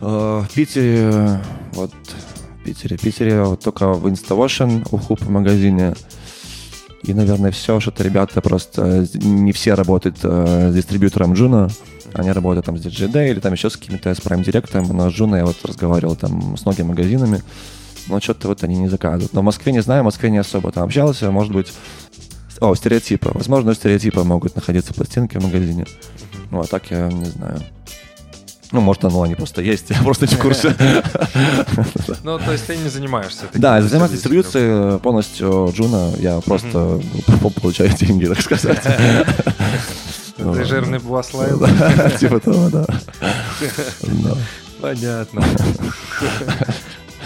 Э, 0.01 0.43
В 0.49 0.53
Питере, 0.53 1.09
э, 1.11 1.37
вот, 1.73 1.91
в 1.91 2.63
Питере, 2.63 2.97
в 2.97 3.01
Питере 3.01 3.43
вот 3.43 3.59
только 3.61 3.89
в 3.93 4.07
InstaOcean 4.07 4.87
у 4.91 4.97
Хуп 4.97 5.21
в 5.21 5.29
магазине. 5.29 5.93
И, 7.03 7.13
наверное, 7.13 7.51
все, 7.51 7.79
что-то 7.79 8.03
ребята 8.03 8.41
просто 8.41 9.05
с- 9.05 9.15
не 9.15 9.51
все 9.51 9.73
работают 9.73 10.17
э, 10.23 10.69
с 10.71 10.73
дистрибьютором 10.75 11.33
Джуна. 11.33 11.69
Они 12.13 12.31
работают 12.31 12.65
там 12.65 12.77
с 12.77 12.81
DJD 12.85 13.31
или 13.31 13.39
там 13.39 13.53
еще 13.53 13.69
с 13.69 13.75
какими-то 13.77 14.13
с 14.13 14.19
Prime 14.19 14.43
Direct, 14.43 14.93
но 14.93 15.09
с 15.09 15.13
Джуна 15.13 15.37
я 15.37 15.45
вот 15.45 15.57
разговаривал 15.65 16.15
там 16.15 16.55
с 16.55 16.63
многими 16.65 16.87
магазинами, 16.87 17.41
но 18.07 18.19
что-то 18.21 18.47
вот 18.47 18.63
они 18.63 18.75
не 18.77 18.87
заказывают. 18.87 19.33
Но 19.33 19.41
в 19.41 19.43
Москве 19.43 19.73
не 19.73 19.81
знаю, 19.81 20.03
в 20.03 20.05
Москве 20.05 20.29
не 20.29 20.37
особо 20.37 20.71
там 20.71 20.83
общался, 20.83 21.31
может 21.31 21.51
быть, 21.51 21.73
о, 22.61 22.75
стереотипы. 22.75 23.31
Возможно, 23.33 23.71
у 23.71 23.73
стереотипа 23.73 24.23
могут 24.23 24.55
находиться 24.55 24.93
пластинки 24.93 25.37
в 25.37 25.43
магазине. 25.43 25.85
Ну, 26.51 26.61
а 26.61 26.65
так 26.65 26.89
я 26.91 27.07
не 27.11 27.25
знаю. 27.25 27.59
Ну, 28.73 28.81
может, 28.81 29.05
оно 29.05 29.21
они 29.21 29.35
просто 29.35 29.61
есть, 29.61 29.85
я 29.91 30.01
просто 30.01 30.25
не 30.25 30.33
в 30.33 30.39
курсе. 30.39 30.75
Ну, 32.23 32.39
то 32.39 32.51
есть 32.51 32.65
ты 32.65 32.75
не 32.75 32.89
занимаешься 32.89 33.45
Да, 33.53 33.77
я 33.77 33.83
занимаюсь 33.83 34.13
дистрибьюцией 34.13 34.99
полностью 34.99 35.71
Джуна, 35.73 36.11
я 36.17 36.41
просто 36.41 36.99
ну, 37.27 37.49
получаю 37.61 37.91
деньги, 37.95 38.25
так 38.25 38.41
сказать. 38.41 38.81
Ты 40.35 40.65
жирный 40.65 40.97
буаслайд? 40.97 41.59
Типа 42.19 42.39
того, 42.39 42.69
да. 42.69 42.85
Понятно. 44.81 45.43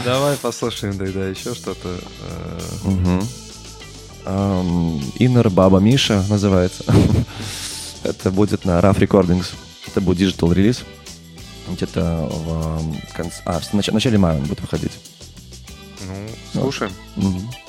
Давай 0.03 0.35
послушаем 0.35 0.97
тогда 0.97 1.29
еще 1.29 1.55
что-то. 1.55 1.97
э, 4.25 4.99
Иннер 5.19 5.49
Баба 5.49 5.79
Миша 5.79 6.21
называется. 6.29 6.83
Это 8.03 8.29
будет 8.31 8.65
на 8.65 8.79
Rough 8.79 8.99
Recordings. 8.99 9.53
Это 9.87 10.01
будет 10.01 10.19
digital 10.19 10.53
релиз. 10.53 10.83
Где-то 11.67 12.27
в 12.31 13.13
конце... 13.13 13.41
А, 13.45 13.59
в 13.59 13.73
нач- 13.73 13.91
начале 13.91 14.17
мая 14.17 14.37
он 14.37 14.45
будет 14.45 14.61
выходить. 14.61 14.91
Ну, 16.53 16.61
слушаем. 16.61 16.91
Мгм. 17.15 17.37
Thank 17.39 17.66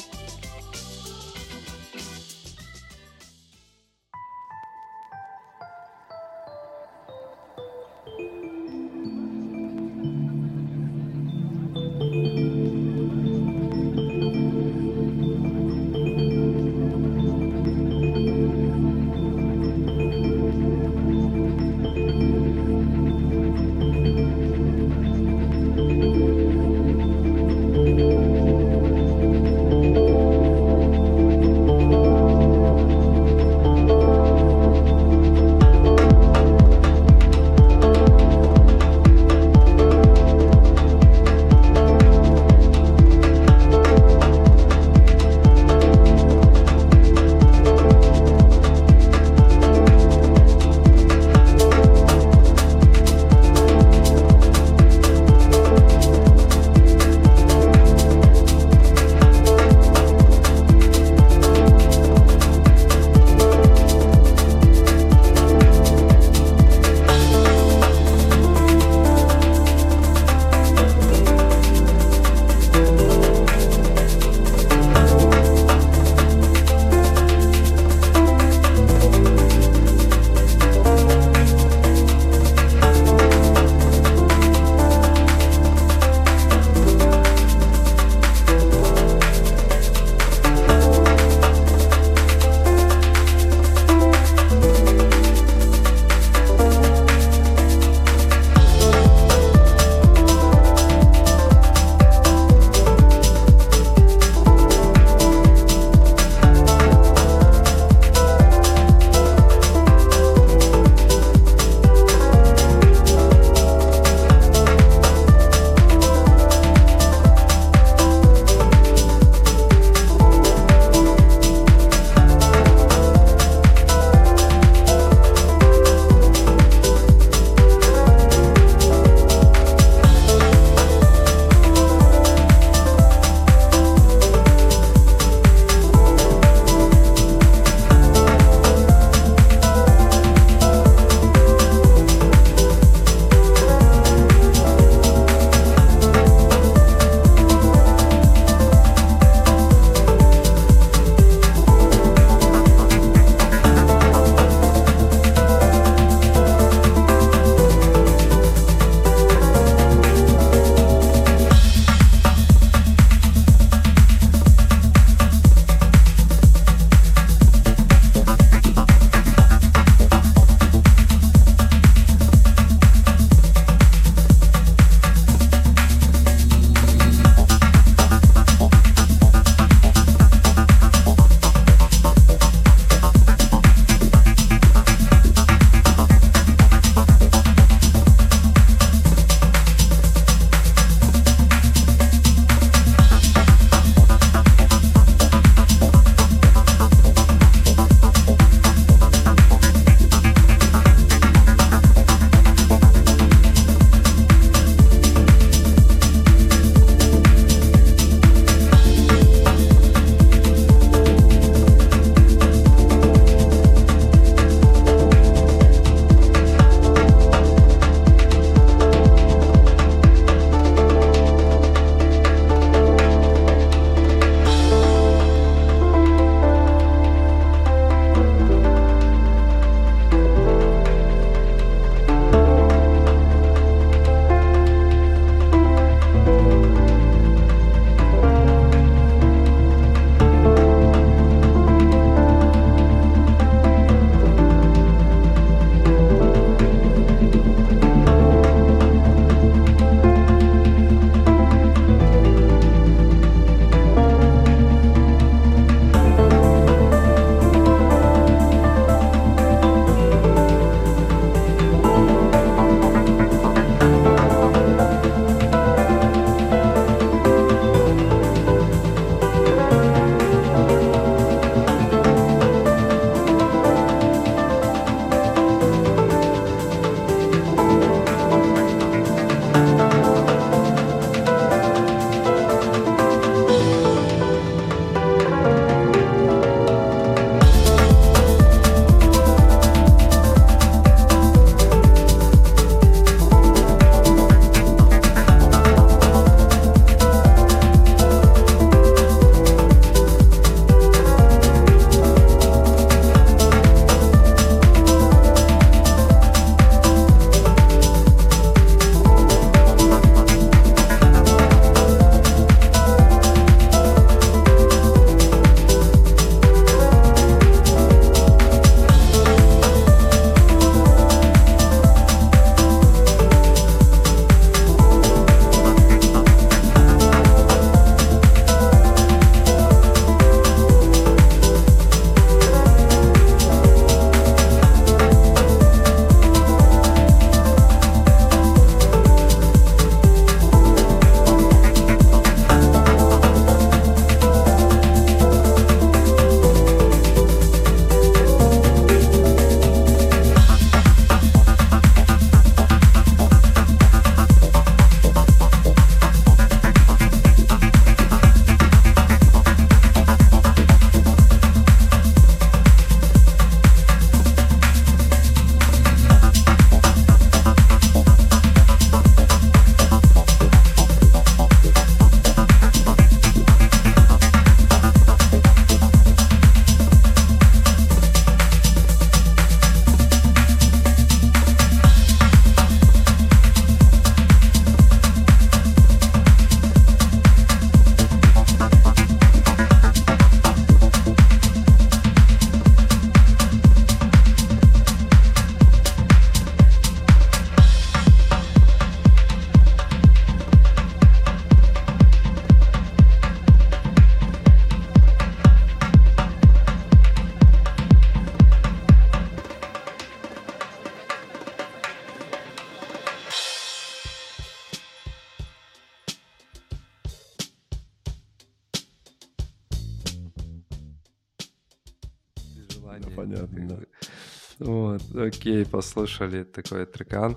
окей, 425.15 425.65
послушали 425.65 426.45
такой 426.45 426.87
трекан. 426.87 427.37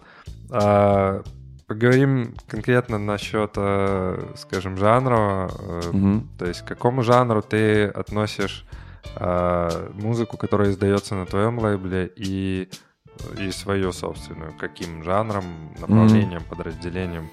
А, 0.49 1.23
поговорим 1.67 2.35
конкретно 2.47 2.97
насчет, 2.97 3.51
э, 3.55 4.33
скажем, 4.35 4.77
жанра. 4.77 5.49
Мгм. 5.93 6.29
То 6.37 6.45
есть 6.45 6.61
к 6.61 6.67
какому 6.67 7.01
жанру 7.03 7.41
ты 7.41 7.85
относишь 7.85 8.65
э, 9.15 9.89
музыку, 9.93 10.37
которая 10.37 10.71
издается 10.71 11.15
на 11.15 11.25
твоем 11.25 11.59
лейбле, 11.59 12.11
и, 12.15 12.67
и 13.39 13.51
свою 13.51 13.91
собственную? 13.93 14.53
Каким 14.59 15.03
жанром, 15.03 15.45
направлением, 15.79 16.43
подразделением? 16.49 17.29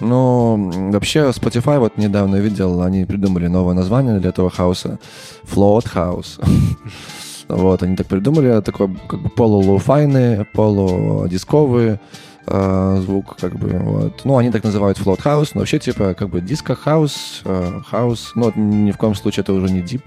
Ну, 0.00 0.90
вообще, 0.92 1.30
Spotify 1.30 1.78
вот 1.78 1.98
недавно 1.98 2.36
видел, 2.36 2.82
они 2.82 3.04
придумали 3.04 3.48
новое 3.48 3.74
название 3.74 4.20
для 4.20 4.30
этого 4.30 4.50
хауса. 4.50 4.98
Float 5.44 5.92
House. 5.94 6.40
Вот, 7.48 7.82
они 7.82 7.96
так 7.96 8.06
придумали, 8.06 8.60
такой 8.60 8.94
как 9.08 9.20
бы 9.20 9.28
полулоуфайный, 9.28 10.44
полудисковый 10.44 11.98
э, 12.46 12.96
звук, 13.00 13.36
как 13.36 13.56
бы, 13.56 13.68
вот. 13.78 14.20
Ну, 14.24 14.36
они 14.36 14.50
так 14.50 14.64
называют 14.64 14.98
Float 14.98 15.22
House, 15.22 15.50
но 15.54 15.60
вообще, 15.60 15.78
типа, 15.78 16.14
как 16.14 16.28
бы 16.28 16.40
диско-хаус, 16.40 17.42
э, 17.44 17.80
хаус, 17.86 18.32
ну, 18.34 18.52
ни 18.56 18.90
в 18.92 18.96
коем 18.96 19.14
случае 19.14 19.42
это 19.42 19.52
уже 19.52 19.72
не 19.72 19.82
дип, 19.82 20.02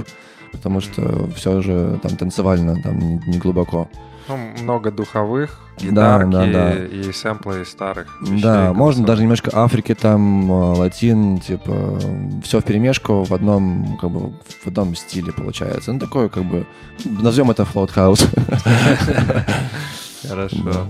потому 0.52 0.82
что 0.82 1.30
все 1.36 1.62
же 1.62 2.00
там 2.02 2.16
танцевально, 2.18 2.82
там 2.82 3.00
не, 3.00 3.22
не 3.28 3.38
глубоко. 3.38 3.90
Ну, 4.28 4.38
много 4.38 4.92
духовых, 4.92 5.60
Да, 5.80 5.86
гитарки 6.24 6.32
да, 6.32 6.46
да. 6.46 6.86
и 6.86 7.12
сэмплы 7.12 7.62
из 7.62 7.70
старых 7.70 8.22
вещей, 8.22 8.42
Да, 8.42 8.74
можно 8.74 9.06
даже 9.06 9.22
немножко 9.22 9.52
Африки, 9.54 9.94
там, 9.94 10.52
э, 10.52 10.78
latin, 10.78 11.40
типа, 11.40 12.00
все 12.44 12.60
в 12.60 12.64
перемешку 12.64 13.24
в 13.24 13.34
одном, 13.34 13.98
как 14.02 14.10
бы, 14.10 14.34
в 14.64 14.68
одном 14.68 14.96
стиле 14.96 15.32
получается. 15.32 15.94
Ну, 15.94 16.00
такое, 16.00 16.30
как 16.30 16.44
бы, 16.44 16.66
назовем 17.06 17.52
это 17.52 17.64
house. 17.64 18.26
Хорошо. 20.28 20.58
Да. 20.64 20.86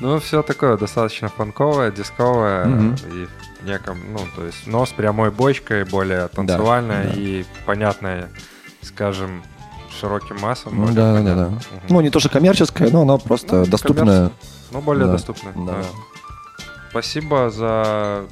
Ну, 0.00 0.20
все 0.20 0.42
такое 0.42 0.76
достаточно 0.76 1.28
фанковое, 1.28 1.90
дисковое 1.90 2.94
и 3.12 3.26
в 3.60 3.64
неком, 3.66 3.98
ну, 4.12 4.20
то 4.36 4.44
есть, 4.44 4.66
но 4.66 4.86
с 4.86 4.90
прямой 4.90 5.32
бочкой, 5.32 5.84
более 5.84 6.28
танцевальное 6.28 7.08
да. 7.08 7.12
и 7.16 7.44
понятное, 7.66 8.28
скажем, 8.82 9.42
широким 9.98 10.38
массам. 10.40 10.74
Ну, 10.76 10.86
да, 10.88 11.12
да, 11.12 11.18
понятно. 11.18 11.44
да. 11.44 11.48
Мгм. 11.50 11.60
Ну, 11.90 12.00
не 12.00 12.10
то, 12.10 12.20
что 12.20 12.28
коммерческое, 12.28 12.90
но 12.90 13.02
оно 13.02 13.18
просто 13.18 13.56
Ну, 13.56 13.66
доступное. 13.66 14.30
Ну, 14.70 14.80
более 14.80 15.06
да. 15.06 15.12
доступно. 15.12 15.52
Да. 15.66 15.72
да. 15.72 15.82
Спасибо 16.90 17.50
за 17.50 18.24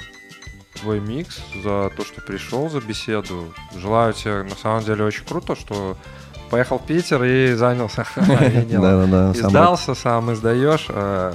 твой 0.81 1.01
микс, 1.01 1.39
за 1.65 1.91
то, 1.97 2.05
что 2.05 2.21
пришел, 2.21 2.69
за 2.71 2.81
беседу. 2.81 3.53
Желаю 3.77 4.13
тебе, 4.13 4.43
на 4.43 4.57
самом 4.57 4.85
деле, 4.85 5.05
очень 5.05 5.25
круто, 5.25 5.57
что 5.57 5.97
поехал 6.51 6.79
в 6.79 6.87
Питер 6.87 7.23
и 7.25 7.55
занялся. 7.55 8.05
Да, 8.17 8.79
да, 8.81 9.07
да. 9.07 9.33
Издался, 9.33 9.95
сам 9.95 10.33
издаешь. 10.33 10.87
да. 10.89 11.35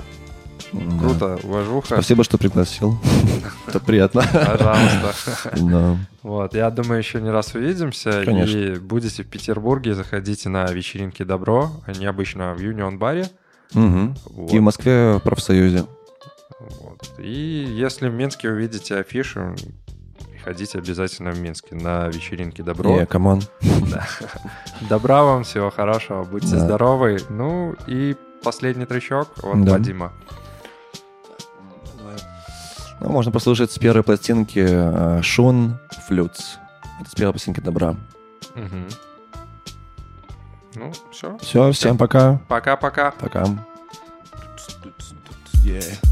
Круто, 0.99 1.37
уважуха. 1.43 1.95
Спасибо, 1.95 2.23
что 2.23 2.37
пригласил. 2.37 2.97
Это 3.67 3.79
приятно. 3.79 4.23
Пожалуйста. 4.31 6.07
Вот, 6.23 6.53
я 6.53 6.69
думаю, 6.69 6.99
еще 6.99 7.19
не 7.19 7.29
раз 7.31 7.55
увидимся. 7.55 8.23
Конечно. 8.23 8.57
И 8.57 8.75
будете 8.75 9.23
в 9.23 9.27
Петербурге, 9.27 9.95
заходите 9.95 10.49
на 10.49 10.65
вечеринки 10.65 11.23
Добро. 11.23 11.71
Они 11.85 12.05
обычно 12.05 12.53
в 12.53 12.59
Юнион 12.59 12.99
баре. 12.99 13.27
Мгм. 13.73 14.15
Вот. 14.25 14.53
И 14.53 14.59
в 14.59 14.61
Москве 14.61 15.13
в 15.13 15.19
профсоюзе. 15.21 15.85
Вот. 16.59 17.11
И 17.17 17.65
если 17.75 18.07
в 18.09 18.13
Минске 18.13 18.49
увидите 18.49 18.97
афишу, 18.97 19.55
приходите 20.31 20.77
обязательно 20.77 21.31
в 21.31 21.39
Минске 21.39 21.75
на 21.75 22.07
вечеринки 22.09 22.61
Добро. 22.61 22.91
Не, 22.99 23.05
come 23.07 23.27
on. 23.27 23.41
Добра 24.89 25.23
вам, 25.23 25.43
всего 25.43 25.71
хорошего, 25.71 26.23
будьте 26.23 26.51
Да. 26.55 26.59
здоровы. 26.59 27.19
Ну 27.29 27.75
и 27.87 28.15
последний 28.43 28.85
тречок 28.85 29.29
от 29.43 29.63
Да. 29.63 29.71
Вадима. 29.73 30.13
Ну, 33.01 33.09
можно 33.09 33.31
послушать 33.31 33.71
с 33.71 33.79
первой 33.79 34.03
пластинки 34.03 34.63
э, 34.63 35.21
Шун 35.23 35.79
Флюц. 36.07 36.59
Это 36.99 37.09
с 37.09 37.15
первой 37.15 37.31
пластинки 37.33 37.59
добра. 37.59 37.95
Мгм. 38.53 38.87
Ну, 40.75 40.93
все. 41.11 41.37
Все, 41.39 41.71
всем 41.71 41.97
пока. 41.97 42.39
Пока-пока. 42.47 43.11
Пока. 43.19 43.45
Thank 45.63 46.10